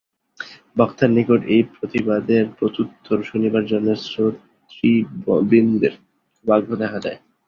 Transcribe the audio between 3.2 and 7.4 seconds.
শুনিবার জন্য শ্রোতৃবৃন্দের খুব আগ্রহ দেখা যায়।